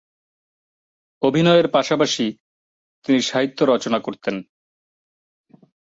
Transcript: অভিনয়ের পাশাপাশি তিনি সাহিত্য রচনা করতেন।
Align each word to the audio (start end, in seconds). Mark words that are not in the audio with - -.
অভিনয়ের 1.21 1.67
পাশাপাশি 1.71 2.25
তিনি 3.05 3.19
সাহিত্য 3.21 3.59
রচনা 3.65 3.99
করতেন। 3.99 4.35